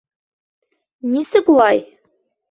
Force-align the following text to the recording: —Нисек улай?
—Нисек 1.11 1.47
улай? 1.53 1.77